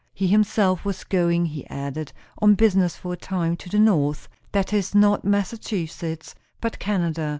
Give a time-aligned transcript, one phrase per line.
[0.15, 4.73] He himself was going, he added, on business, for a time, to the north; that
[4.73, 7.29] is, not Massachusetts, but Canada.